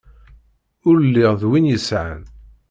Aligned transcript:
Ur 0.87 0.95
lliɣ 1.07 1.31
d 1.41 1.43
win 1.49 1.71
yesɛan. 1.71 2.21